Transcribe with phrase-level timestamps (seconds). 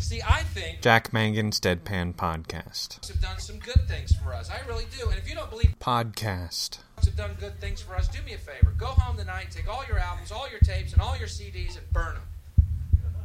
[0.00, 3.06] See, I think Jack Mangan's Deadpan Podcast.
[3.06, 4.50] have done some good things for us.
[4.50, 5.08] I really do.
[5.08, 6.78] And if you don't believe Podcast.
[7.04, 8.72] have done good things for us, do me a favor.
[8.76, 11.88] Go home tonight, take all your albums, all your tapes, and all your CDs and
[11.92, 12.22] burn them.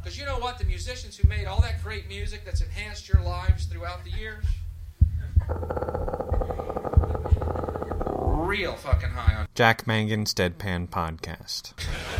[0.03, 0.59] Because you know what?
[0.59, 4.46] The musicians who made all that great music that's enhanced your lives throughout the years,
[8.46, 9.47] real fucking high on.
[9.55, 11.73] Jack Mangan's Deadpan Podcast.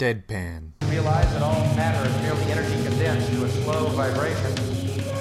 [0.00, 0.72] Deadpan.
[0.88, 4.54] realized that all matter is merely energy condensed to a slow vibration,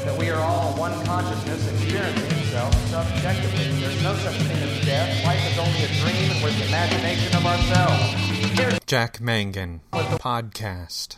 [0.05, 3.65] that we are all one consciousness experiencing itself subjectively.
[3.81, 5.25] There's no such thing as death.
[5.25, 8.57] Life is only a dream and we're the imagination of ourselves.
[8.57, 11.17] Here's Jack Mangan Podcast.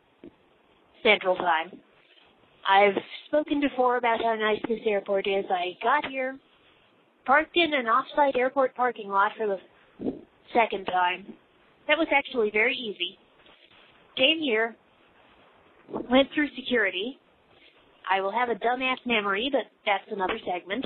[1.01, 1.79] Central Time.
[2.67, 5.45] I've spoken before about how nice this airport is.
[5.49, 6.37] I got here,
[7.25, 10.11] parked in an off-site airport parking lot for the
[10.53, 11.33] second time.
[11.87, 13.17] That was actually very easy.
[14.17, 14.75] Came here,
[16.09, 17.17] went through security.
[18.09, 20.85] I will have a dumbass memory, but that's another segment.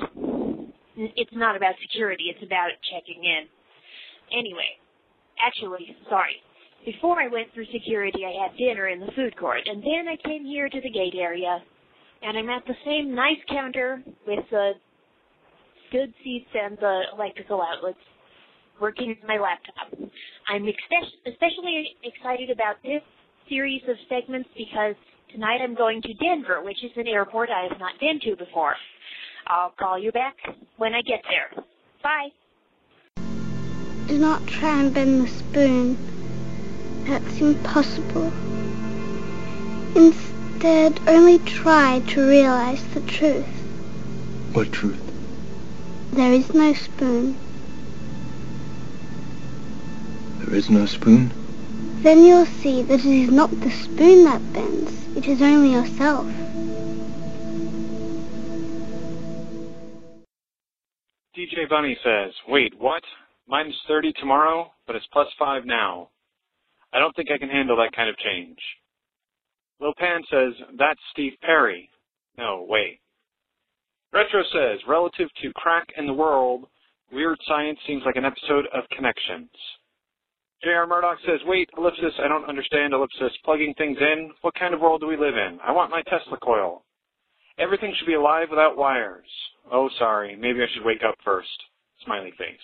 [0.96, 3.46] It's not about security, it's about checking in.
[4.36, 4.78] Anyway,
[5.44, 6.36] actually, sorry.
[6.84, 10.16] Before I went through security, I had dinner in the food court, and then I
[10.26, 11.62] came here to the gate area,
[12.22, 14.72] and I'm at the same nice counter with the
[15.92, 17.98] good seats and the electrical outlets
[18.80, 19.92] working with my laptop.
[20.48, 20.66] I'm
[21.26, 23.02] especially excited about this
[23.48, 24.94] series of segments because
[25.32, 28.74] tonight I'm going to Denver, which is an airport I have not been to before.
[29.46, 30.36] I'll call you back
[30.76, 31.64] when I get there.
[32.02, 32.28] Bye.
[34.06, 35.96] Do not try and bend the spoon.
[37.06, 38.32] That's impossible.
[39.94, 43.46] Instead, only try to realize the truth.
[44.52, 45.00] What truth?
[46.12, 47.36] There is no spoon.
[50.40, 51.32] There is no spoon?
[52.02, 55.16] Then you'll see that it is not the spoon that bends.
[55.16, 56.26] It is only yourself.
[61.36, 63.02] DJ Bunny says, wait, what?
[63.46, 66.08] Minus 30 tomorrow, but it's plus 5 now.
[66.92, 68.58] I don't think I can handle that kind of change.
[69.78, 71.90] Lil Pan says, that's Steve Perry.
[72.38, 73.00] No, wait.
[74.12, 76.66] Retro says, relative to crack in the world,
[77.12, 79.50] weird science seems like an episode of Connections.
[80.62, 80.86] J.R.
[80.86, 83.32] Murdoch says, wait, ellipsis, I don't understand ellipsis.
[83.44, 84.30] Plugging things in?
[84.42, 85.58] What kind of world do we live in?
[85.66, 86.84] I want my Tesla coil.
[87.58, 89.28] Everything should be alive without wires.
[89.72, 90.36] Oh, sorry.
[90.36, 91.48] Maybe I should wake up first.
[92.04, 92.56] Smiley face.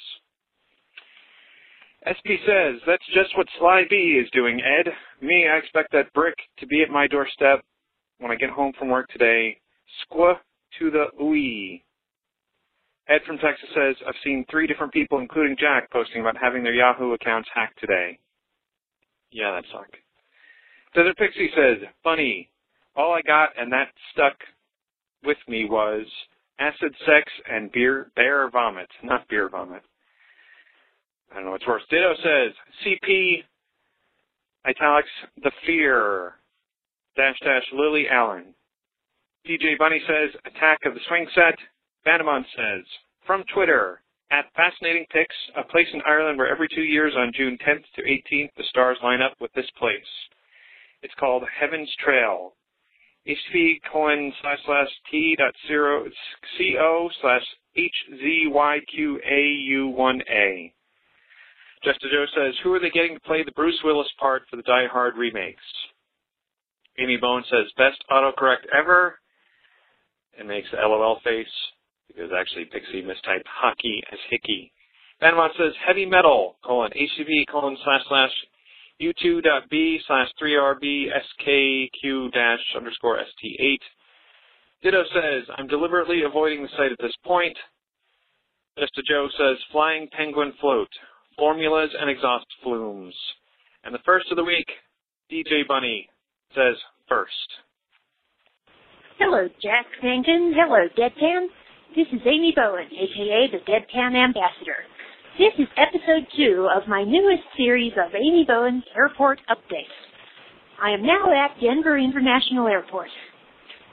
[2.05, 4.93] SP says, that's just what Sly B is doing, Ed.
[5.21, 7.65] Me, I expect that brick to be at my doorstep
[8.19, 9.59] when I get home from work today.
[10.05, 10.35] Squa
[10.79, 11.83] to the ooey.
[13.09, 16.75] Ed from Texas says, I've seen three different people, including Jack, posting about having their
[16.75, 18.19] Yahoo accounts hacked today.
[19.31, 19.89] Yeah, that suck.
[20.95, 22.51] Desert Pixie says, funny.
[22.97, 24.35] All I got and that stuck
[25.25, 26.07] with me was
[26.59, 29.83] acid sex and beer bear vomit, not beer vomit.
[31.31, 31.83] I don't know what's worse.
[31.91, 32.53] Ditto says
[32.85, 33.45] CP
[34.67, 35.09] italics
[35.43, 36.35] the fear
[37.17, 38.55] dash dash Lily Allen.
[39.47, 41.55] DJ Bunny says, Attack of the Swing Set.
[42.07, 42.85] Vanamon says,
[43.27, 44.01] from Twitter,
[44.31, 48.03] at Fascinating Picks, a place in Ireland where every two years on June 10th to
[48.03, 49.99] 18th the stars line up with this place.
[51.03, 52.55] It's called Heaven's Trail.
[53.27, 56.07] http colon slash slash t dot zero
[56.59, 57.43] co slash
[57.77, 60.73] hzyqau1a.
[61.85, 64.63] Justa Joe says, who are they getting to play the Bruce Willis part for the
[64.63, 65.63] Die Hard remakes?
[66.99, 69.19] Amy Bowen says, best autocorrect ever,
[70.39, 71.47] and makes the LOL face,
[72.09, 74.73] because actually Pixie mistyped hockey as hickey.
[75.23, 78.31] Vanmont says, heavy metal, colon, http colon slash slash
[79.01, 83.79] u2 dot b slash 3rb skq dash underscore st8.
[84.83, 87.57] Ditto says, I'm deliberately avoiding the site at this point.
[88.79, 90.89] Justa Joe says, flying penguin float,
[91.39, 93.15] formulas and exhaust flumes.
[93.85, 94.67] And the first of the week,
[95.33, 96.09] DJ Bunny
[96.55, 96.77] says
[97.09, 97.33] first.
[99.19, 100.53] Hello, Jack Mangan.
[100.55, 101.47] Hello, Deadpan.
[101.95, 104.85] This is Amy Bowen, aka the Deadpan Ambassador.
[105.39, 109.97] This is episode two of my newest series of Amy Bowen's Airport Updates.
[110.83, 113.09] I am now at Denver International Airport.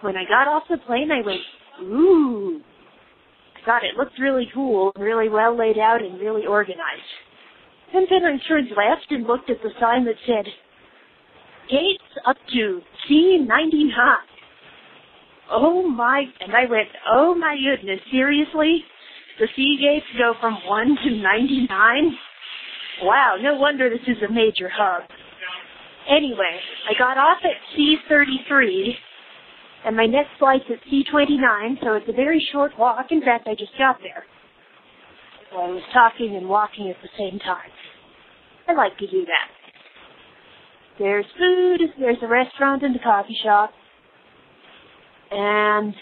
[0.01, 1.39] When I got off the plane, I went,
[1.81, 2.61] ooh.
[3.65, 7.13] Thought it looked really cool, really well laid out, and really organized.
[7.93, 10.45] And then I turned left and looked at the sign that said,
[11.69, 13.93] Gates up to C99.
[15.51, 18.83] Oh my, and I went, oh my goodness, seriously?
[19.39, 22.17] The C gates go from 1 to 99?
[23.03, 25.03] Wow, no wonder this is a major hub.
[26.09, 26.59] Anyway,
[26.89, 28.89] I got off at C33,
[29.85, 33.07] and my next flight's at C29, so it's a very short walk.
[33.09, 34.23] In fact, I just got there.
[35.51, 37.71] So I was talking and walking at the same time.
[38.67, 39.47] I like to do that.
[40.99, 43.71] There's food, there's a restaurant and a coffee shop.
[45.33, 45.95] And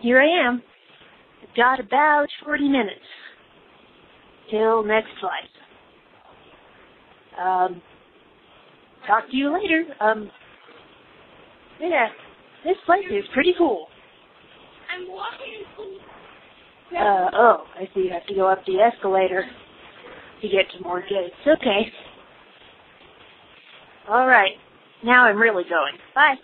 [0.00, 0.62] here I am.
[1.42, 3.00] I've got about 40 minutes
[4.50, 5.48] till next flight.
[7.40, 7.80] Um,
[9.06, 9.84] talk to you later.
[10.00, 10.30] Um,
[11.80, 12.08] yeah,
[12.64, 13.86] this place is pretty cool.
[14.92, 15.64] I'm walking.
[16.96, 19.44] Uh, oh, I see you have to go up the escalator
[20.42, 21.34] to get to more gates.
[21.46, 21.92] Okay.
[24.08, 24.52] All right.
[25.04, 25.94] Now I'm really going.
[26.14, 26.34] Bye.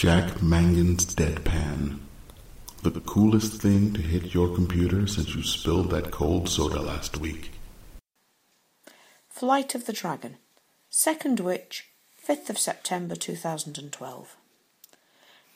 [0.00, 1.98] Jack Mangan's Deadpan.
[2.82, 7.50] The coolest thing to hit your computer since you spilled that cold soda last week.
[9.28, 10.38] Flight of the Dragon.
[10.88, 11.90] Second Witch,
[12.26, 14.36] 5th of September 2012.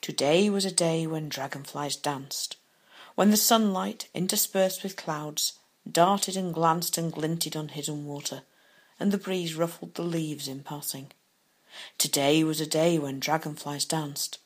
[0.03, 2.59] Today was a day when dragonflies danced,
[3.15, 5.55] when the sunlight, interspersed with clouds,
[5.91, 8.43] darted and glanced and glinted on hidden water,
[9.01, 11.13] and the breeze ruffled the leaves in passing.
[11.99, 14.39] Today was a day when dragonflies danced,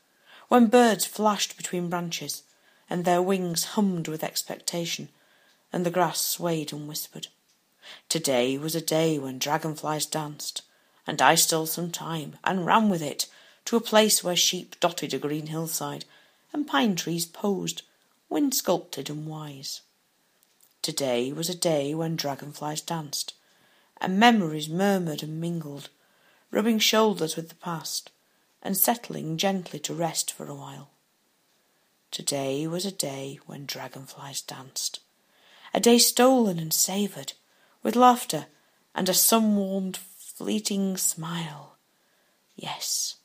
[0.48, 2.42] when birds flashed between branches,
[2.88, 5.08] and their wings hummed with expectation,
[5.72, 7.28] and the grass swayed and whispered.
[8.08, 10.62] Today was a day when dragonflies danced,
[11.06, 13.26] and I stole some time and ran with it
[13.66, 16.04] to a place where sheep dotted a green hillside,
[16.52, 17.82] and pine trees posed,
[18.28, 19.82] wind sculpted and wise.
[20.80, 23.34] Today was a day when dragonflies danced,
[24.00, 25.90] and memories murmured and mingled,
[26.50, 28.10] rubbing shoulders with the past,
[28.62, 30.90] and settling gently to rest for a while.
[32.10, 35.00] Today was a day when dragonflies danced,
[35.74, 37.34] a day stolen and savoured,
[37.82, 38.46] with laughter
[38.94, 41.76] and a sun-warmed fleeting smile.
[42.56, 43.16] Yes,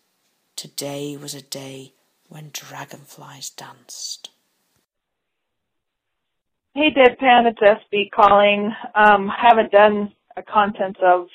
[0.55, 1.93] today was a day
[2.27, 4.29] when dragonflies danced.
[6.75, 8.73] Hey, Deadpan, it's SB calling.
[8.95, 11.27] Um, haven't done a contents of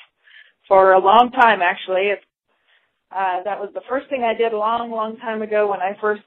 [0.69, 2.13] for a long time, actually.
[2.13, 2.23] It's,
[3.11, 5.97] uh, that was the first thing I did a long, long time ago when I
[5.99, 6.21] first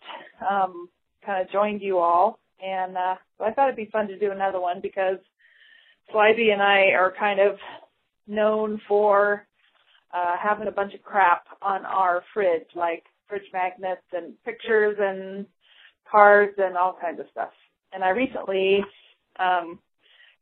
[0.48, 0.88] um,
[1.24, 4.60] kind of joined you all, and uh, I thought it'd be fun to do another
[4.60, 5.18] one because
[6.10, 7.56] Slybee and I are kind of
[8.26, 9.46] known for
[10.12, 15.46] uh, having a bunch of crap on our fridge, like fridge magnets and pictures and
[16.10, 17.50] cards and all kinds of stuff.
[17.92, 18.80] And I recently
[19.38, 19.78] um,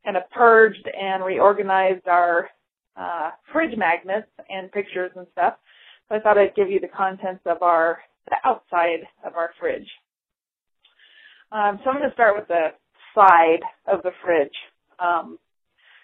[0.03, 2.49] kind of purged and reorganized our
[2.97, 5.55] uh, fridge magnets and pictures and stuff.
[6.09, 9.87] So I thought I'd give you the contents of our the outside of our fridge.
[11.51, 12.67] Um, so I'm going to start with the
[13.15, 14.53] side of the fridge.
[14.99, 15.37] Um,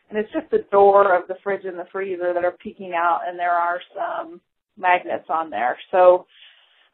[0.10, 3.22] and it's just the door of the fridge and the freezer that are peeking out,
[3.28, 4.42] and there are some
[4.78, 5.78] magnets on there.
[5.92, 6.26] So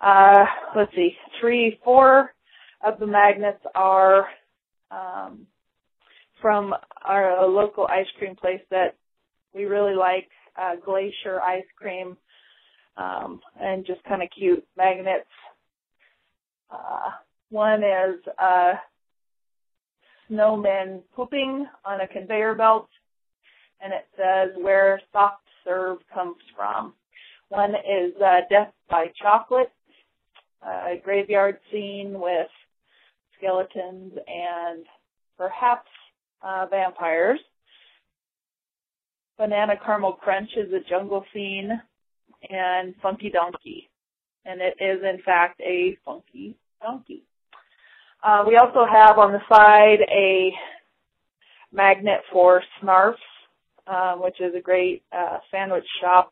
[0.02, 0.46] uh,
[0.76, 2.34] let's see, three, four
[2.86, 4.28] of the magnets are
[4.92, 5.48] um,
[6.42, 6.74] from
[7.06, 8.96] our local ice cream place that
[9.54, 12.18] we really like, uh, Glacier Ice Cream.
[12.98, 15.28] um, and just kind of cute magnets.
[16.72, 17.10] Uh,
[17.50, 18.74] one is uh,
[20.30, 22.90] snowmen pooping on a conveyor belt,
[23.82, 26.94] and it says where soft serve comes from.
[27.50, 29.72] One is uh, Death by Chocolate,
[30.64, 32.48] a graveyard scene with
[33.38, 34.86] skeletons and
[35.38, 35.90] perhaps
[36.42, 37.40] uh, vampires.
[39.44, 41.70] Banana Caramel Crunch is a jungle scene,
[42.50, 43.90] and Funky Donkey.
[44.46, 47.24] And it is, in fact, a funky donkey.
[48.24, 50.54] Uh, we also have on the side a
[51.74, 53.16] magnet for Snarfs,
[53.86, 56.32] um, which is a great uh, sandwich shop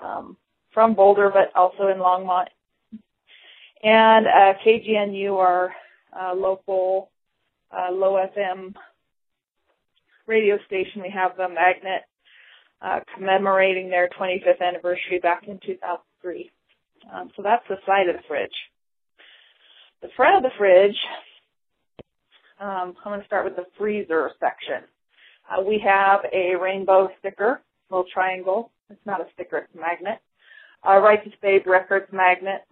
[0.00, 0.38] um,
[0.72, 2.46] from Boulder, but also in Longmont.
[3.82, 5.74] And uh, KGNU, our
[6.18, 7.10] uh, local
[7.70, 8.72] uh, low FM
[10.26, 12.02] radio station, we have the magnet
[12.80, 16.50] uh, commemorating their 25th anniversary back in 2003.
[17.12, 18.50] Um, so that's the side of the fridge.
[20.02, 20.96] The front of the fridge,
[22.60, 24.88] um, I'm going to start with the freezer section.
[25.50, 27.60] Uh, we have a rainbow sticker,
[27.90, 28.70] little triangle.
[28.90, 30.18] It's not a sticker, it's a magnet.
[30.84, 32.62] A Righteous Babe Records magnet.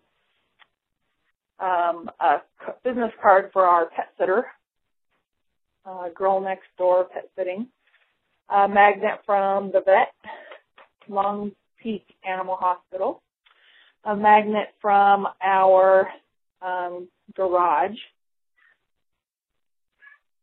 [1.60, 2.38] Um, a
[2.82, 4.46] business card for our pet sitter,
[5.84, 7.66] uh, girl next door pet sitting.
[8.48, 10.12] A magnet from the vet,
[11.08, 13.22] Long Peak Animal Hospital.
[14.04, 16.08] A magnet from our
[16.62, 17.96] um, garage.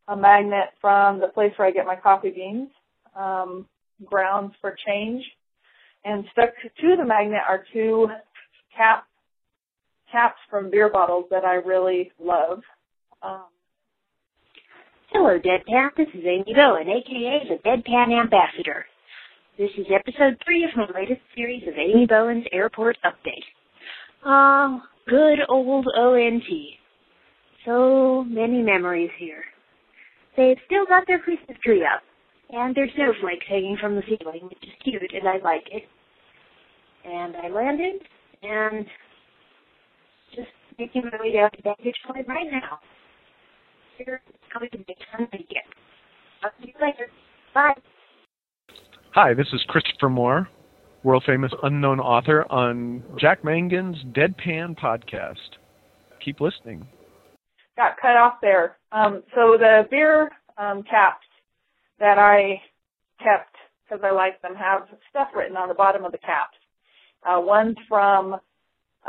[0.08, 2.70] A magnet from the place where I get my coffee beans.
[3.16, 3.66] Um,
[4.06, 5.24] grounds for change.
[6.06, 8.08] And stuck to the magnet are two
[8.76, 9.06] cap
[10.12, 12.62] caps from beer bottles that I really love.
[13.22, 13.48] Um,
[15.28, 15.90] Hello, Deadpan.
[15.98, 18.86] This is Amy Bowen, aka the Deadpan Ambassador.
[19.58, 23.44] This is episode three of my latest series of Amy Bowen's Airport Update.
[24.26, 26.46] Oh, good old ONT.
[27.66, 29.44] So many memories here.
[30.38, 32.04] They've still got their Christmas tree up,
[32.52, 35.84] and there's snowflakes hanging from the ceiling, which is cute, and I like it.
[37.04, 38.02] And I landed,
[38.44, 38.86] and
[40.34, 40.48] just
[40.80, 42.80] making my way down to baggage claim right now.
[49.14, 50.48] Hi, this is Christopher Moore,
[51.04, 55.58] world famous unknown author on Jack Mangan's Deadpan podcast.
[56.24, 56.88] Keep listening.
[57.76, 58.78] got cut off there.
[58.92, 61.26] Um, so the beer um, caps
[62.00, 62.62] that I
[63.24, 66.58] kept because I like them have stuff written on the bottom of the caps.
[67.28, 68.36] Uh, one's from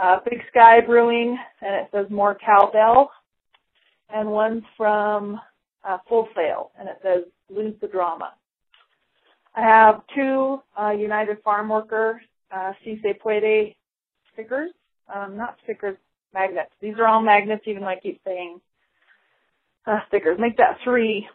[0.00, 3.10] uh, Big Sky Brewing, and it says more cowbell.
[4.12, 5.40] And one's from
[5.84, 8.32] uh, Full Sail, and it says lose the drama.
[9.54, 13.74] I have two uh, United Farm Worker uh, Si Se Puede
[14.32, 14.70] stickers,
[15.14, 15.96] um, not stickers,
[16.32, 16.70] magnets.
[16.80, 18.60] These are all magnets, even though I keep saying
[19.86, 20.38] uh, stickers.
[20.38, 21.28] Make that three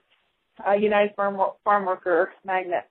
[0.66, 2.88] uh, United Farm, Farm Worker magnets.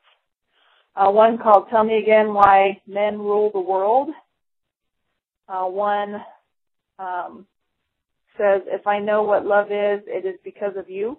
[0.95, 4.11] Uh, one called Tell Me Again Why Men Rule the World.
[5.49, 6.23] Uh, one
[6.99, 7.47] um,
[8.37, 11.19] says, If I know what love is, it is because of you.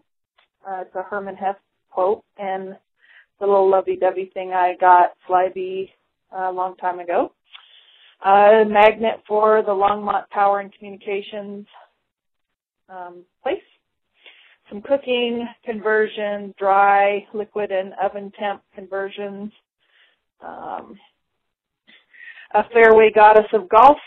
[0.68, 1.56] Uh, it's a Hermann Hesse
[1.90, 2.78] quote, and
[3.40, 5.90] the little lovey-dovey thing I got Slybee
[6.36, 7.34] uh, a long time ago.
[8.24, 11.68] Uh, magnet for the Longmont Power and Communications
[12.90, 13.58] um, place.
[14.70, 19.52] Some cooking conversions, dry, liquid, and oven temp conversions.
[20.42, 20.98] Um,
[22.54, 23.98] a Fairway Goddess of Golf.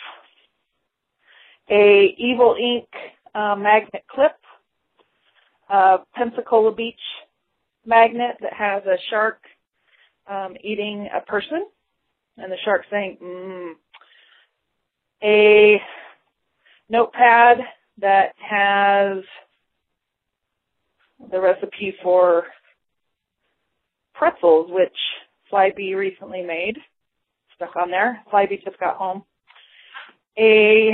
[1.71, 2.89] A Evil Ink
[3.35, 4.33] uh, magnet clip.
[5.69, 6.95] A Pensacola Beach
[7.85, 9.41] magnet that has a shark
[10.29, 11.67] um, eating a person,
[12.37, 13.73] and the shark saying, mm.
[15.23, 15.81] A
[16.89, 17.59] notepad
[17.99, 19.25] that has
[21.31, 22.45] the recipe for
[24.15, 24.97] pretzels, which
[25.51, 26.77] Slybee recently made.
[27.55, 28.23] Stuck on there.
[28.31, 29.25] Slybee just got home.
[30.39, 30.93] A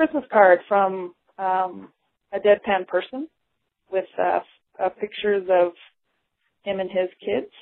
[0.00, 1.90] Christmas card from um,
[2.32, 3.28] a deadpan person
[3.92, 4.40] with uh,
[4.82, 5.72] uh, pictures of
[6.62, 7.52] him and his kids.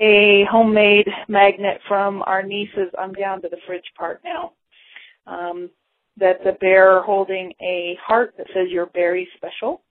[0.00, 2.88] A homemade magnet from our nieces.
[2.98, 4.52] I'm down to the fridge part now.
[5.26, 5.68] Um,
[6.16, 9.82] that's a bear holding a heart that says you're very special.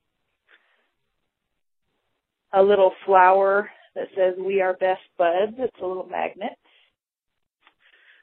[2.53, 5.53] A little flower that says we are best buds.
[5.59, 6.57] It's a little magnet.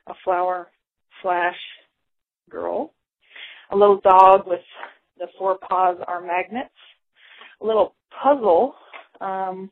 [0.08, 0.72] A flower
[1.22, 1.54] slash
[2.52, 2.92] girl.
[3.71, 4.61] A little dog with
[5.18, 6.71] the four paws are magnets.
[7.61, 8.75] A little puzzle
[9.21, 9.71] um,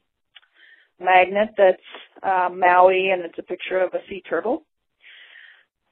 [0.99, 1.83] magnet that's
[2.23, 4.65] uh, Maui, and it's a picture of a sea turtle.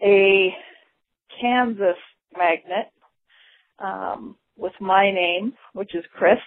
[0.03, 0.55] A
[1.41, 1.97] Kansas
[2.37, 2.91] magnet
[3.79, 6.39] um, with my name, which is Chris,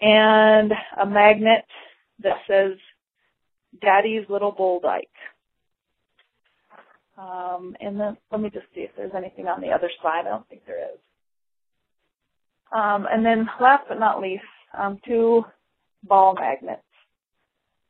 [0.00, 1.64] and a magnet
[2.22, 2.72] that says
[3.80, 5.08] Daddy's Little Bull Dyke.
[7.18, 10.26] Um, and then let me just see if there's anything on the other side.
[10.26, 10.98] I don't think there is.
[12.72, 14.44] Um, and then last but not least,
[14.76, 15.44] um, two
[16.04, 16.82] ball magnets.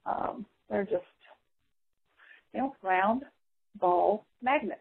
[0.05, 1.05] Um, they're just,
[2.53, 3.23] you know, round
[3.79, 4.81] ball magnets.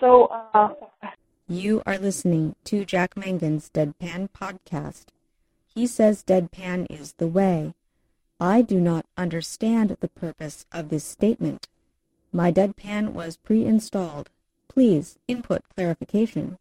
[0.00, 0.74] So, uh,
[1.48, 5.06] You are listening to Jack Mangan's Deadpan podcast.
[5.72, 7.74] He says deadpan is the way.
[8.40, 11.68] I do not understand the purpose of this statement.
[12.32, 14.30] My deadpan was pre-installed.
[14.68, 16.58] Please input clarification.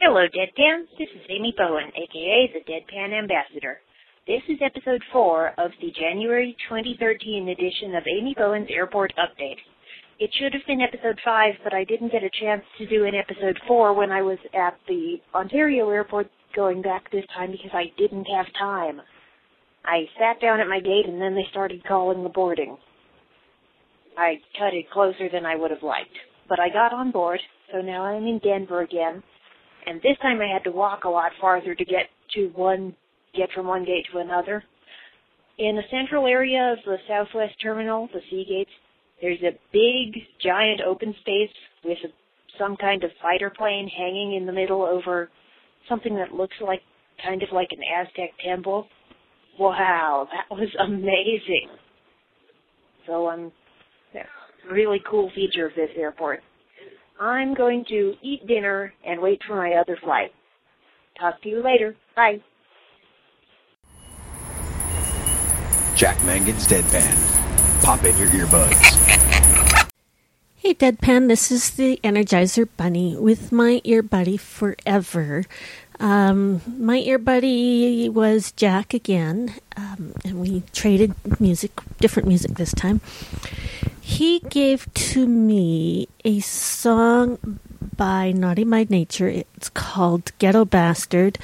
[0.00, 0.86] Hello, Deadpan.
[0.98, 3.80] This is Amy Bowen, aka the Deadpan Ambassador.
[4.26, 9.58] This is episode 4 of the January 2013 edition of Amy Bowen's Airport Update.
[10.18, 13.14] It should have been episode 5, but I didn't get a chance to do an
[13.14, 17.92] episode 4 when I was at the Ontario airport going back this time because I
[17.96, 19.00] didn't have time.
[19.84, 22.76] I sat down at my gate and then they started calling the boarding.
[24.18, 26.16] I cut it closer than I would have liked.
[26.48, 27.40] But I got on board,
[27.72, 29.22] so now I'm in Denver again.
[29.86, 32.94] And this time I had to walk a lot farther to get to one,
[33.36, 34.64] get from one gate to another.
[35.58, 38.70] In the central area of the Southwest Terminal, the C Gates,
[39.22, 41.50] there's a big, giant open space
[41.84, 42.08] with a,
[42.58, 45.30] some kind of fighter plane hanging in the middle over
[45.88, 46.80] something that looks like,
[47.24, 48.86] kind of like an Aztec temple.
[49.58, 51.68] Wow, that was amazing.
[53.06, 53.52] So I'm
[54.18, 56.42] yeah, really cool feature of this airport.
[57.20, 60.32] I'm going to eat dinner and wait for my other flight.
[61.18, 61.96] Talk to you later.
[62.14, 62.40] Bye.
[65.96, 67.82] Jack Mangan's Deadpan.
[67.82, 69.88] Pop in your earbuds.
[70.56, 75.44] Hey Deadpan, this is the Energizer Bunny with my ear buddy forever.
[76.00, 82.72] Um, my ear buddy was Jack again, um, and we traded music, different music this
[82.72, 83.00] time.
[84.08, 87.60] He gave to me a song
[87.94, 89.28] by Naughty by Nature.
[89.28, 91.38] It's called Ghetto Bastard.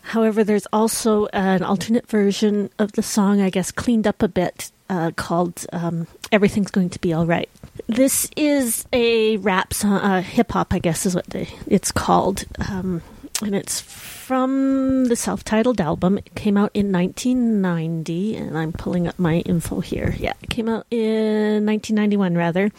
[0.00, 4.72] However, there's also an alternate version of the song, I guess, cleaned up a bit,
[4.88, 7.50] uh, called um, Everything's Going to Be Alright.
[7.88, 12.46] This is a rap song, uh, hip hop, I guess is what they, it's called.
[12.70, 13.02] Um,
[13.42, 16.18] and it's from the self titled album.
[16.18, 20.14] It came out in 1990, and I'm pulling up my info here.
[20.18, 22.70] Yeah, it came out in 1991, rather.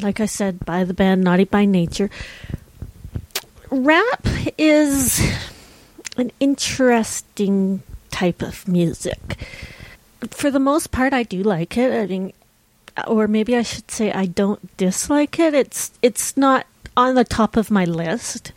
[0.00, 2.10] Like I said, by the band Naughty by Nature.
[3.70, 4.26] Rap
[4.56, 5.20] is
[6.16, 9.36] an interesting type of music.
[10.30, 11.92] For the most part, I do like it.
[11.92, 12.32] I mean,
[13.06, 15.54] or maybe I should say I don't dislike it.
[15.54, 18.52] It's it's not on the top of my list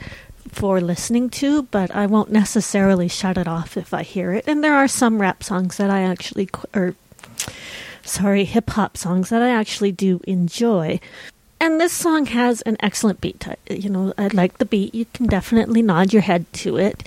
[0.52, 4.46] for listening to, but I won't necessarily shut it off if I hear it.
[4.48, 6.96] And there are some rap songs that I actually, or
[8.04, 11.00] sorry, hip hop songs that I actually do enjoy.
[11.60, 13.46] And this song has an excellent beat.
[13.70, 14.96] You know, I like the beat.
[14.96, 17.04] You can definitely nod your head to it.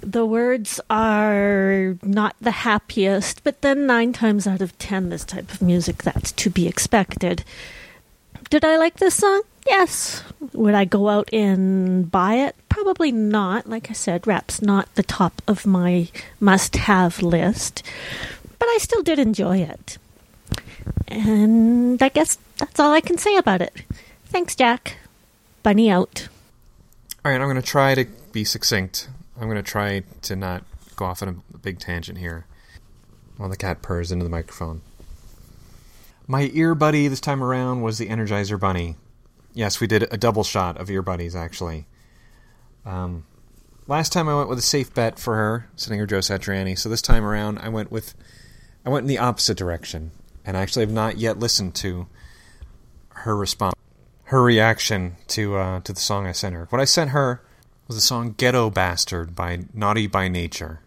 [0.00, 5.50] The words are not the happiest, but then nine times out of ten, this type
[5.52, 7.44] of music, that's to be expected.
[8.50, 9.42] Did I like this song?
[9.66, 10.22] Yes.
[10.52, 12.56] Would I go out and buy it?
[12.74, 13.68] Probably not.
[13.68, 16.08] Like I said, rap's not the top of my
[16.40, 17.84] must have list,
[18.58, 19.96] but I still did enjoy it.
[21.06, 23.82] And I guess that's all I can say about it.
[24.24, 24.96] Thanks, Jack.
[25.62, 26.26] Bunny out.
[27.24, 29.08] All right, I'm going to try to be succinct.
[29.36, 30.64] I'm going to try to not
[30.96, 32.44] go off on a big tangent here
[33.36, 34.80] while the cat purrs into the microphone.
[36.26, 38.96] My ear buddy this time around was the Energizer Bunny.
[39.52, 41.86] Yes, we did a double shot of ear buddies, actually.
[42.84, 43.24] Um,
[43.86, 46.78] last time I went with a safe bet for her, singer Joe Satriani.
[46.78, 48.14] So this time around, I went with
[48.84, 50.10] I went in the opposite direction,
[50.44, 52.06] and I actually have not yet listened to
[53.08, 53.74] her response,
[54.24, 56.66] her reaction to uh, to the song I sent her.
[56.70, 57.42] What I sent her
[57.86, 60.80] was the song "Ghetto Bastard" by Naughty by Nature.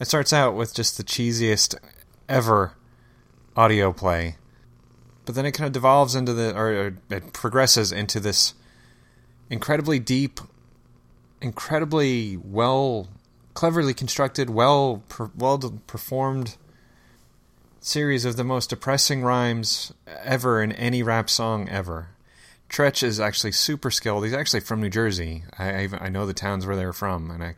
[0.00, 1.74] It starts out with just the cheesiest
[2.28, 2.74] ever
[3.56, 4.36] audio play,
[5.24, 8.54] but then it kind of devolves into the, or, or it progresses into this
[9.50, 10.38] incredibly deep,
[11.40, 13.08] incredibly well,
[13.54, 16.56] cleverly constructed, well, per, well performed
[17.80, 22.08] series of the most depressing rhymes ever in any rap song ever.
[22.68, 24.24] Treach is actually super skilled.
[24.24, 25.44] He's actually from New Jersey.
[25.58, 27.56] I, I, I know the towns where they're from, and I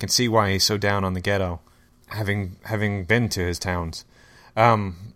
[0.00, 1.60] can see why he's so down on the ghetto.
[2.08, 4.04] having having been to his towns.
[4.56, 5.14] Um,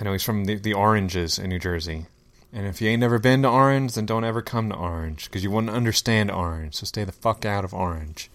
[0.00, 2.06] I know he's from the, the Oranges in New Jersey.
[2.52, 5.44] And if you ain't never been to Orange, then don't ever come to Orange because
[5.44, 6.76] you wouldn't understand Orange.
[6.76, 8.30] So stay the fuck out of Orange.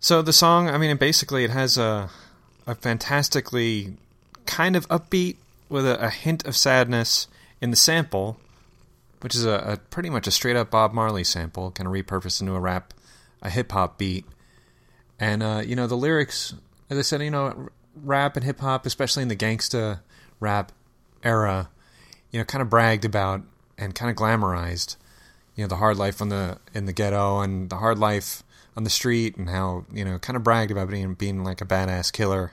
[0.00, 2.10] So the song, I mean, basically, it has a
[2.66, 3.94] a fantastically
[4.46, 5.36] kind of upbeat
[5.68, 7.26] with a, a hint of sadness
[7.60, 8.38] in the sample,
[9.20, 12.40] which is a, a, pretty much a straight up Bob Marley sample, kind of repurposed
[12.40, 12.92] into a rap,
[13.42, 14.24] a hip hop beat.
[15.18, 16.54] And uh, you know the lyrics,
[16.90, 17.68] as I said, you know,
[18.02, 20.00] rap and hip hop, especially in the gangsta
[20.40, 20.72] rap
[21.22, 21.70] era,
[22.30, 23.42] you know, kind of bragged about
[23.78, 24.96] and kind of glamorized,
[25.54, 28.42] you know, the hard life on the in the ghetto and the hard life
[28.76, 31.66] on the street and how you know kind of bragged about being being like a
[31.66, 32.52] badass killer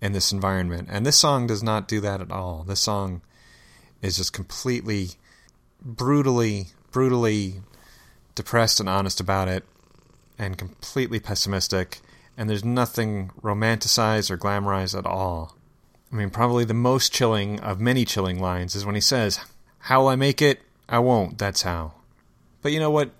[0.00, 0.88] in this environment.
[0.90, 2.64] And this song does not do that at all.
[2.66, 3.22] This song
[4.02, 5.10] is just completely
[5.82, 7.62] brutally brutally
[8.34, 9.64] depressed and honest about it
[10.38, 12.00] and completely pessimistic
[12.36, 15.56] and there's nothing romanticized or glamorized at all.
[16.12, 19.40] I mean, probably the most chilling of many chilling lines is when he says,
[19.86, 20.62] "How will I make it?
[20.88, 21.38] I won't.
[21.38, 21.92] That's how."
[22.60, 23.12] But you know what?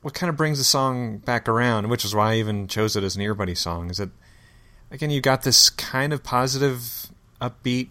[0.00, 3.04] What kind of brings the song back around, which is why I even chose it
[3.04, 4.08] as an earbuddy song, is that
[4.90, 7.08] again you got this kind of positive,
[7.38, 7.88] upbeat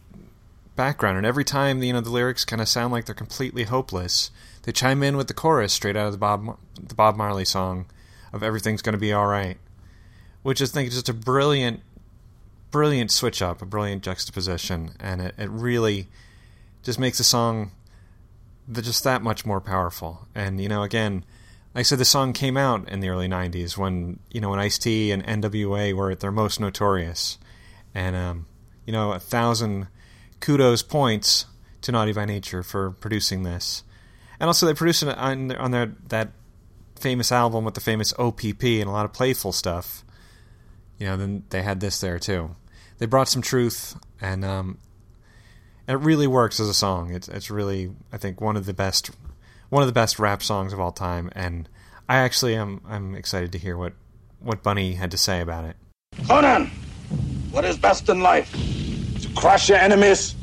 [0.75, 4.31] background, and every time you know the lyrics kind of sound like they're completely hopeless,
[4.63, 7.85] they chime in with the chorus straight out of the Bob the Bob Marley song
[8.33, 9.57] of "Everything's Gonna Be All Right,"
[10.41, 11.81] which I think is just a brilliant,
[12.71, 16.07] brilliant switch up, a brilliant juxtaposition, and it, it really
[16.81, 17.71] just makes the song
[18.71, 20.27] just that much more powerful.
[20.35, 21.25] And you know, again,
[21.73, 24.59] like I said, the song came out in the early '90s when you know when
[24.59, 25.93] Ice T and N.W.A.
[25.93, 27.37] were at their most notorious,
[27.93, 28.45] and um,
[28.85, 29.87] you know, a thousand
[30.39, 31.45] kudos points
[31.81, 33.83] to Naughty by Nature for producing this,
[34.39, 36.31] and also they produced it on on their that
[36.99, 40.03] famous album with the famous OPP and a lot of playful stuff.
[40.97, 42.55] You know, then they had this there too.
[42.97, 44.77] They brought some truth, and um,
[45.89, 47.11] it really works as a song.
[47.11, 49.09] It's it's really I think one of the best
[49.69, 51.67] one of the best rap songs of all time, and
[52.07, 53.93] I actually am I'm excited to hear what
[54.39, 55.75] what Bunny had to say about it.
[56.27, 56.67] Conan,
[57.49, 58.51] what is best in life?
[58.51, 60.35] To crush your enemies,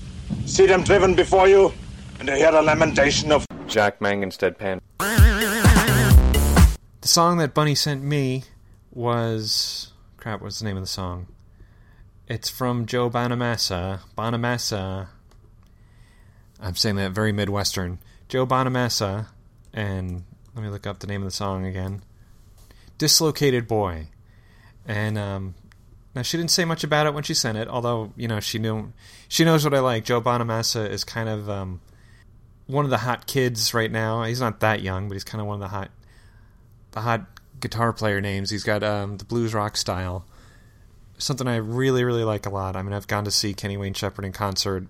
[0.46, 1.72] see them driven before you,
[2.18, 4.80] and to hear the lamentation of Jack Mangan's deadpan.
[7.00, 8.42] The song that Bunny sent me
[8.90, 10.42] was crap.
[10.42, 11.28] What's the name of the song?
[12.26, 14.00] It's from Joe Bonamassa.
[14.18, 15.06] Bonamassa.
[16.60, 17.98] I'm saying that very Midwestern.
[18.28, 19.26] Joe Bonamassa,
[19.72, 22.02] and let me look up the name of the song again.
[22.98, 24.08] Dislocated Boy.
[24.86, 25.54] And um,
[26.14, 28.58] now she didn't say much about it when she sent it, although you know she
[28.58, 28.92] knew
[29.28, 30.04] she knows what I like.
[30.04, 31.80] Joe Bonamassa is kind of um,
[32.66, 34.22] one of the hot kids right now.
[34.22, 35.90] He's not that young, but he's kind of one of the hot
[36.92, 37.26] the hot
[37.60, 38.50] guitar player names.
[38.50, 40.24] He's got um, the blues rock style.
[41.18, 42.76] Something I really really like a lot.
[42.76, 44.86] I mean, I've gone to see Kenny Wayne Shepherd in concert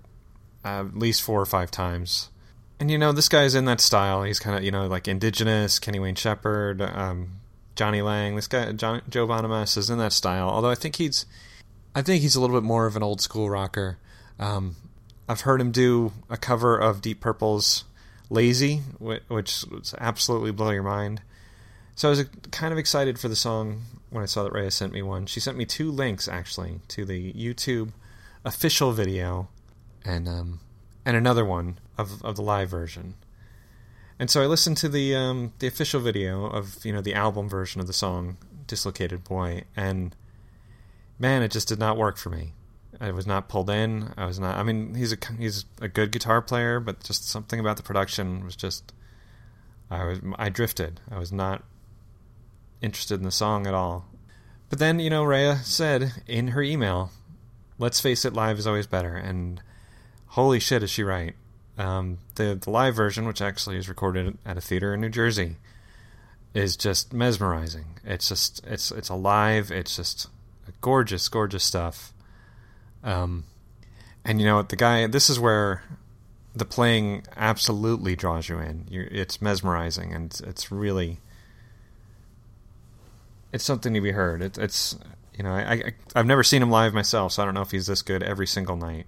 [0.67, 2.29] uh, at least four or five times.
[2.79, 4.23] And you know, this guy's in that style.
[4.23, 7.39] He's kind of you know like indigenous, Kenny Wayne Shepherd, um,
[7.75, 8.35] Jonny Lang.
[8.35, 10.49] This guy, John, Joe Bonamassa, is in that style.
[10.49, 11.25] Although I think he's,
[11.95, 13.97] I think he's a little bit more of an old school rocker.
[14.39, 14.75] Um,
[15.27, 17.85] I've heard him do a cover of Deep Purple's
[18.29, 19.65] "Lazy," which
[19.97, 21.21] absolutely blow your mind.
[21.95, 24.93] So I was kind of excited for the song when I saw that Raya sent
[24.93, 25.25] me one.
[25.25, 27.91] She sent me two links actually to the YouTube
[28.45, 29.49] official video
[30.07, 30.59] and um,
[31.05, 33.15] and another one of of the live version.
[34.19, 37.47] And so I listened to the um, the official video of you know the album
[37.49, 40.15] version of the song "Dislocated Boy," and
[41.19, 42.53] man, it just did not work for me.
[42.99, 44.13] I was not pulled in.
[44.17, 44.57] I was not.
[44.57, 48.43] I mean, he's a he's a good guitar player, but just something about the production
[48.43, 48.93] was just.
[49.89, 50.99] I was I drifted.
[51.11, 51.63] I was not
[52.81, 54.05] interested in the song at all.
[54.69, 57.11] But then you know, Rhea said in her email,
[57.77, 59.61] "Let's face it, live is always better." And
[60.27, 61.35] holy shit, is she right?
[61.77, 65.57] Um, the the live version, which actually is recorded at a theater in New Jersey,
[66.53, 67.99] is just mesmerizing.
[68.03, 69.71] It's just it's it's alive.
[69.71, 70.27] It's just
[70.81, 72.13] gorgeous, gorgeous stuff.
[73.03, 73.45] Um,
[74.25, 75.05] and you know the guy.
[75.07, 75.83] This is where
[76.55, 78.85] the playing absolutely draws you in.
[78.89, 81.19] You're, it's mesmerizing, and it's really
[83.53, 84.41] it's something to be heard.
[84.41, 84.97] It, it's
[85.37, 87.71] you know I, I I've never seen him live myself, so I don't know if
[87.71, 89.05] he's this good every single night.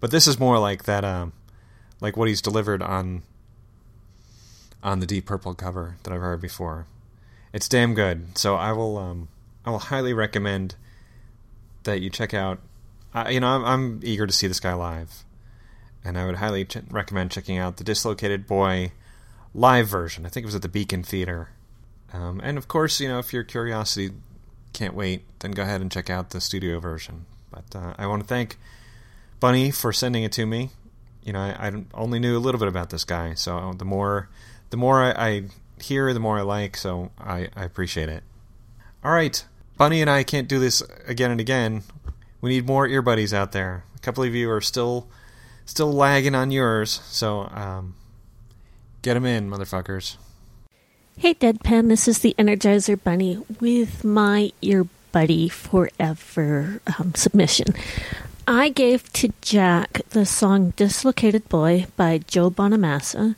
[0.00, 1.04] But this is more like that.
[1.04, 1.32] Um,
[2.00, 3.22] like what he's delivered on
[4.82, 6.86] on the Deep Purple cover that I've heard before.
[7.54, 8.36] It's damn good.
[8.36, 9.28] So I will um,
[9.64, 10.76] I will highly recommend
[11.84, 12.58] that you check out.
[13.14, 15.24] Uh, you know, I'm, I'm, eager to see this guy live,
[16.04, 18.90] and I would highly ch- recommend checking out the Dislocated Boy
[19.54, 20.26] live version.
[20.26, 21.50] I think it was at the Beacon Theater.
[22.12, 24.14] Um, and of course, you know, if your curiosity
[24.72, 27.26] can't wait, then go ahead and check out the studio version.
[27.52, 28.58] But uh, I want to thank
[29.44, 30.70] Bunny for sending it to me.
[31.22, 34.30] You know, I, I, only knew a little bit about this guy, so the more
[34.70, 35.42] the more I, I
[35.78, 36.78] hear, the more I like.
[36.78, 38.22] So I, I appreciate it.
[39.04, 39.44] All right,
[39.76, 41.82] Bunny and I can't do this again and again.
[42.40, 43.84] We need more earbuddies out there.
[43.94, 45.08] A couple of you are still
[45.66, 47.96] still lagging on yours, so um,
[49.02, 50.16] get them in, motherfuckers.
[51.18, 57.74] Hey, Deadpan, this is the Energizer Bunny with my ear buddy forever um, submission.
[58.46, 63.36] I gave to Jack the song Dislocated Boy by Joe Bonamassa,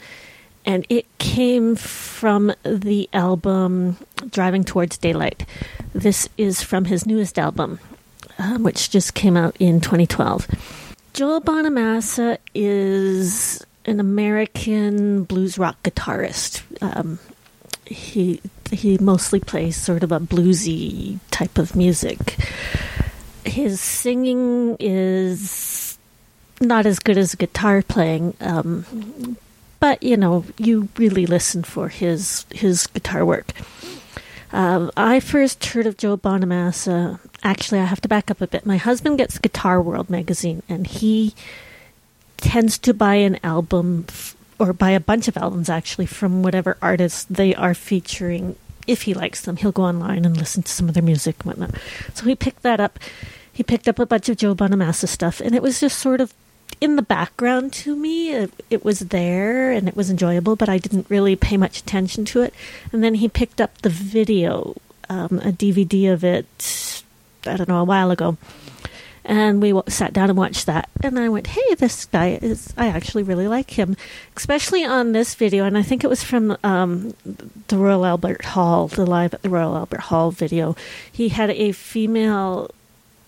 [0.64, 3.98] and it came from the album
[4.30, 5.46] Driving Towards Daylight.
[5.92, 7.78] This is from his newest album,
[8.38, 10.48] um, which just came out in 2012.
[11.12, 16.62] Joe Bonamassa is an American blues rock guitarist.
[16.82, 17.20] Um,
[17.86, 18.40] he
[18.72, 22.36] he mostly plays sort of a bluesy type of music.
[23.46, 25.98] His singing is
[26.60, 29.36] not as good as guitar playing, um,
[29.80, 33.52] but you know you really listen for his his guitar work.
[34.52, 37.18] Uh, I first heard of Joe Bonamassa.
[37.42, 38.64] Actually, I have to back up a bit.
[38.64, 41.34] My husband gets Guitar World magazine, and he
[42.36, 46.76] tends to buy an album f- or buy a bunch of albums actually from whatever
[46.80, 48.56] artists they are featuring.
[48.86, 51.46] If he likes them, he'll go online and listen to some of their music and
[51.46, 51.80] whatnot.
[52.14, 52.98] So he picked that up.
[53.52, 56.34] He picked up a bunch of Joe Bonamassa stuff, and it was just sort of
[56.80, 58.30] in the background to me.
[58.32, 62.24] It, it, was there and it was enjoyable, but I didn't really pay much attention
[62.26, 62.54] to it.
[62.92, 64.76] And then he picked up the video,
[65.08, 67.02] um, a DVD of it,
[67.46, 68.36] I don't know, a while ago.
[69.28, 70.88] And we sat down and watched that.
[71.02, 73.96] And I went, hey, this guy is, I actually really like him,
[74.36, 75.64] especially on this video.
[75.64, 77.12] And I think it was from um,
[77.66, 80.76] the Royal Albert Hall, the Live at the Royal Albert Hall video.
[81.10, 82.70] He had a female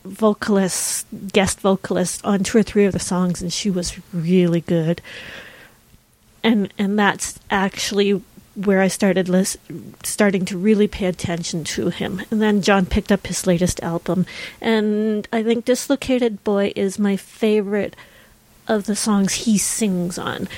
[0.04, 5.02] vocalist, guest vocalist on two or three of the songs, and she was really good.
[6.44, 8.22] And and that's actually
[8.64, 9.56] where I started lis-
[10.02, 12.22] starting to really pay attention to him.
[12.30, 14.26] And then John picked up his latest album,
[14.60, 17.94] and I think "Dislocated Boy" is my favorite
[18.66, 20.48] of the songs he sings on.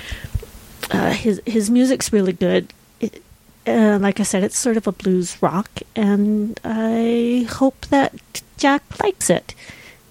[0.90, 2.72] Uh, his his music's really good.
[3.00, 3.22] It,
[3.66, 8.82] uh, like I said, it's sort of a blues rock, and I hope that Jack
[9.02, 9.54] likes it.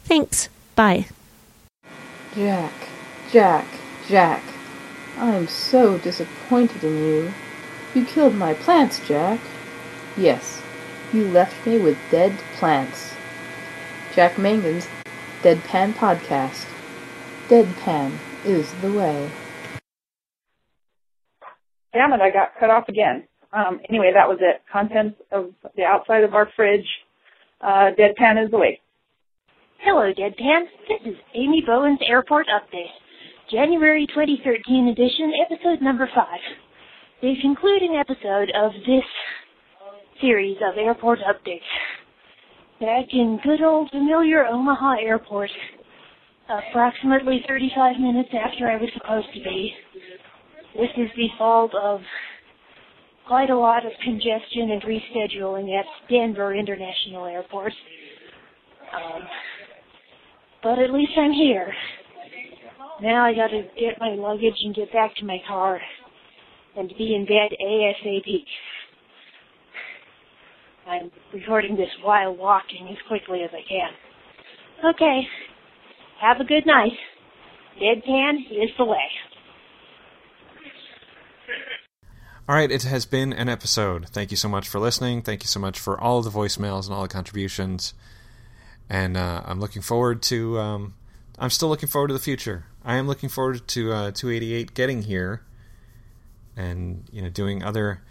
[0.05, 0.49] Thanks.
[0.75, 1.07] Bye.
[2.35, 2.73] Jack,
[3.31, 3.67] Jack,
[4.07, 4.43] Jack.
[5.17, 7.33] I'm so disappointed in you.
[7.95, 9.39] You killed my plants, Jack.
[10.15, 10.61] Yes,
[11.11, 13.15] you left me with dead plants.
[14.13, 14.87] Jack Mangan's
[15.41, 16.67] Deadpan Podcast.
[17.47, 19.31] Deadpan is the way.
[21.93, 23.23] Damn it, I got cut off again.
[23.51, 24.61] Um, anyway, that was it.
[24.71, 26.85] Contents of the outside of our fridge
[27.61, 28.79] uh, Deadpan is the way.
[29.79, 30.65] Hello, Deadpan.
[30.87, 32.93] This is Amy Bowen's Airport Update,
[33.49, 36.07] January 2013 edition, episode number
[37.19, 37.21] 5.
[37.21, 39.03] The concluding episode of this
[40.21, 41.59] series of airport updates.
[42.79, 45.49] Back in good old familiar Omaha Airport,
[46.49, 49.73] approximately 35 minutes after I was supposed to be.
[50.75, 51.99] This is the fault of
[53.27, 57.73] quite a lot of congestion and rescheduling at Denver International Airport.
[58.95, 59.21] Um,
[60.63, 61.73] but at least I'm here.
[63.01, 65.79] Now I gotta get my luggage and get back to my car
[66.75, 68.43] and be in bed ASAP.
[70.87, 74.93] I'm recording this while walking as quickly as I can.
[74.93, 75.21] Okay.
[76.21, 76.93] Have a good night.
[77.79, 78.97] Deadpan is the way.
[82.47, 84.09] All right, it has been an episode.
[84.09, 85.21] Thank you so much for listening.
[85.21, 87.93] Thank you so much for all the voicemails and all the contributions.
[88.89, 90.57] And uh, I'm looking forward to.
[90.57, 90.95] Um,
[91.37, 92.65] I'm still looking forward to the future.
[92.83, 95.43] I am looking forward to uh, 288 getting here,
[96.59, 98.01] and you know doing other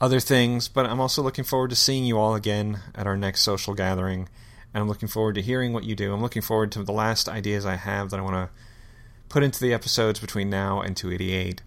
[0.00, 0.68] other things.
[0.68, 4.28] But I'm also looking forward to seeing you all again at our next social gathering.
[4.72, 6.12] And I'm looking forward to hearing what you do.
[6.12, 8.50] I'm looking forward to the last ideas I have that I want to
[9.28, 11.62] put into the episodes between now and 288.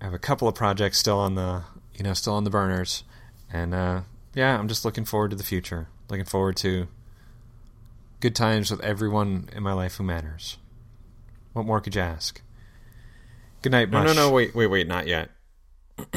[0.00, 3.04] I have a couple of projects still on the you know still on the burners,
[3.50, 4.00] and uh,
[4.34, 5.88] yeah, I'm just looking forward to the future.
[6.10, 6.86] Looking forward to
[8.20, 10.58] good times with everyone in my life who matters.
[11.54, 12.42] What more could you ask?
[13.66, 15.28] Good night, No, no, no, wait, wait, wait, not yet.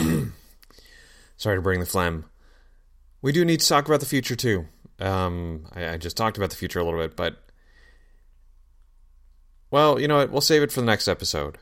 [1.35, 2.25] Sorry to bring the phlegm.
[3.23, 4.67] We do need to talk about the future too.
[4.99, 7.37] Um, I, I just talked about the future a little bit, but
[9.71, 10.29] well, you know what?
[10.29, 11.57] We'll save it for the next episode.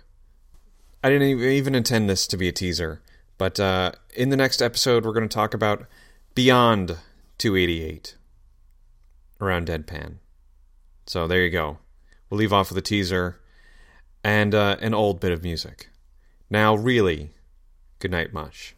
[1.05, 3.01] I didn't even intend this to be a teaser,
[3.37, 5.85] but uh, in the next episode, we're going to talk about
[6.35, 6.97] Beyond
[7.37, 8.17] 288.
[9.39, 10.15] around Deadpan.
[11.05, 11.77] So there you go.
[12.29, 13.39] We'll leave off with a teaser
[14.23, 15.89] and uh, an old bit of music.
[16.49, 17.31] Now, really,
[17.99, 18.75] good night, mush.